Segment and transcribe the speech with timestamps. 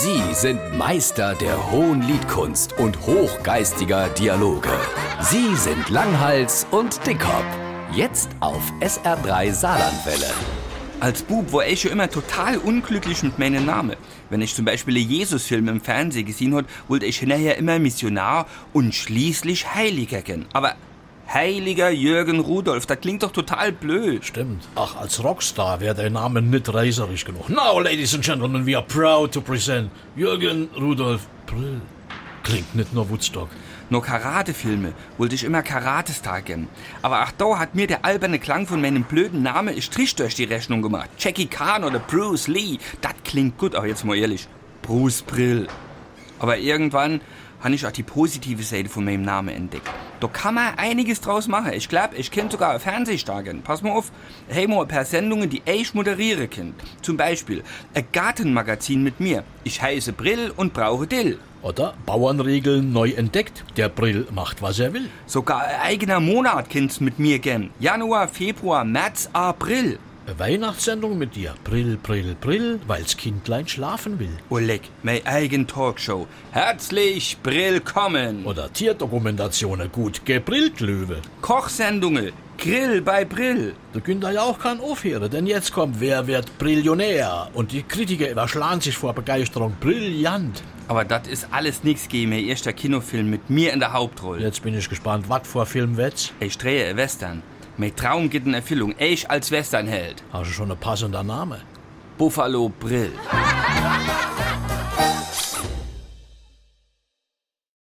[0.00, 4.70] Sie sind Meister der hohen Liedkunst und hochgeistiger Dialoge.
[5.22, 7.44] Sie sind Langhals und Dickhop.
[7.92, 10.30] Jetzt auf SR3 Saarlandwelle.
[11.00, 13.96] Als Bub war ich schon immer total unglücklich mit meinem Namen.
[14.30, 18.46] Wenn ich zum Beispiel einen Jesus-Film im Fernsehen gesehen hat, wollte ich hinterher immer Missionar
[18.72, 20.46] und schließlich Heiliger gehen.
[20.52, 20.76] Aber
[21.32, 24.24] Heiliger Jürgen Rudolf, das klingt doch total blöd.
[24.24, 24.66] Stimmt.
[24.74, 27.50] Ach, als Rockstar wäre der Name nicht reißerisch genug.
[27.50, 31.82] Now, ladies and gentlemen, we are proud to present Jürgen Rudolf Brill.
[32.44, 33.50] Klingt nicht nur Woodstock.
[33.90, 36.66] Nur Karatefilme wollte ich immer Karatestar gehen.
[37.02, 40.34] Aber ach da hat mir der alberne Klang von meinem blöden Namen einen Strich durch
[40.34, 41.10] die Rechnung gemacht.
[41.18, 44.48] Jackie Khan oder Bruce Lee, das klingt gut, auch jetzt mal ehrlich.
[44.80, 45.66] Bruce Brill.
[46.38, 47.20] Aber irgendwann
[47.60, 49.90] habe ich auch die positive Seite von meinem Namen entdeckt.
[50.20, 51.72] Da kann man einiges draus machen.
[51.72, 53.62] Ich glaube, ich kenne sogar ein Fernsehstarken.
[53.62, 54.10] Pass mal auf,
[54.48, 56.74] hey mal ein paar Sendungen, die ich moderiere kennt.
[57.02, 57.62] Zum Beispiel
[57.94, 59.44] ein Gartenmagazin mit mir.
[59.62, 61.38] Ich heiße Brill und brauche Dill.
[61.62, 63.64] Oder Bauernregeln neu entdeckt.
[63.76, 65.08] Der Brill macht, was er will.
[65.26, 67.70] Sogar ein eigener Monat kennt's mit mir gern.
[67.80, 69.98] Januar, Februar, März, April.
[70.36, 71.54] Weihnachtssendung mit dir.
[71.64, 74.36] Brill, Brill, Brill, weil's Kindlein schlafen will.
[74.50, 76.26] Oleg, meine eigen Talkshow.
[76.50, 78.44] Herzlich Brillkommen.
[78.44, 81.22] Oder Tierdokumentationen gut gebrillt, Löwe.
[81.40, 82.32] Kochsendungen.
[82.58, 83.74] Grill bei Brill.
[83.94, 87.48] Der Günther ja auch kann aufhören, denn jetzt kommt Wer wird Brillionär?
[87.54, 89.76] Und die Kritiker überschlagen sich vor Begeisterung.
[89.80, 90.62] Brillant.
[90.88, 94.42] Aber das ist alles nix gegen mein erster Kinofilm mit mir in der Hauptrolle.
[94.42, 96.32] Jetzt bin ich gespannt, was vor Film wird's?
[96.40, 97.42] Ich drehe Western.
[97.80, 98.92] Mein Traum geht in Erfüllung.
[98.98, 100.24] Ich als Westernheld.
[100.32, 101.60] Hast du schon einen passenden Name?
[102.18, 103.12] Buffalo Brill.